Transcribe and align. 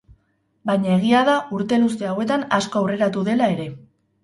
Baina 0.69 0.89
egia 0.93 1.21
da 1.27 1.35
urte 1.59 1.79
luze 1.85 2.09
hauetan 2.15 2.47
asko 2.59 2.83
aurreratu 2.85 3.27
dela 3.31 3.53
ere. 3.59 3.71